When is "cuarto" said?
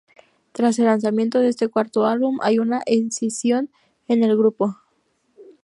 1.67-2.07